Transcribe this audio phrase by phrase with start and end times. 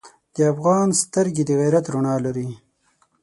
[0.35, 2.49] د افغان سترګې د غیرت رڼا لري.